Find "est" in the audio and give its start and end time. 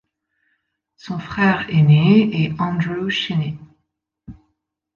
2.43-2.59